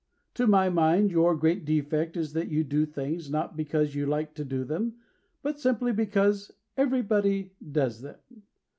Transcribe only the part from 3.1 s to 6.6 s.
Not because you like to do them, But simply because